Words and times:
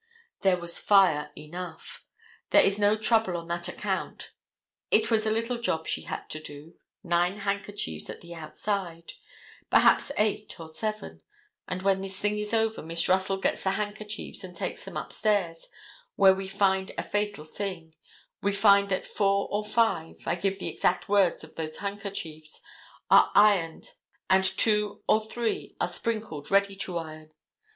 There 0.41 0.57
was 0.57 0.79
fire 0.79 1.29
enough. 1.37 2.03
There 2.49 2.63
is 2.63 2.79
no 2.79 2.97
trouble 2.97 3.37
on 3.37 3.47
that 3.49 3.67
account. 3.67 4.31
It 4.89 5.11
was 5.11 5.27
a 5.27 5.31
little 5.31 5.59
job 5.59 5.85
she 5.85 6.01
had 6.05 6.27
to 6.31 6.39
do, 6.41 6.73
nine 7.03 7.41
handkerchiefs 7.41 8.09
at 8.09 8.21
the 8.21 8.33
outside, 8.33 9.13
perhaps 9.69 10.11
eight 10.17 10.59
or 10.59 10.69
seven, 10.69 11.21
and 11.67 11.83
when 11.83 12.01
this 12.01 12.19
thing 12.19 12.39
is 12.39 12.51
over 12.51 12.81
Miss 12.81 13.07
Russell 13.07 13.37
gets 13.37 13.61
the 13.61 13.69
handkerchiefs 13.73 14.43
and 14.43 14.57
takes 14.57 14.85
them 14.85 14.97
upstairs, 14.97 15.69
where 16.15 16.33
we 16.33 16.47
find 16.47 16.91
a 16.97 17.03
fatal 17.03 17.45
thing, 17.45 17.93
we 18.41 18.53
find 18.53 18.89
that 18.89 19.05
four 19.05 19.47
or 19.51 19.63
five, 19.63 20.17
I 20.25 20.33
give 20.33 20.57
the 20.57 20.67
exact 20.69 21.09
words 21.09 21.43
of 21.43 21.53
those 21.57 21.77
handkerchiefs: 21.77 22.61
"Are 23.11 23.31
ironed 23.35 23.91
and 24.31 24.43
two 24.43 25.03
or 25.07 25.21
three 25.23 25.75
are 25.79 25.87
sprinkled 25.87 26.49
ready 26.49 26.73
to 26.77 26.97
iron." 26.97 27.33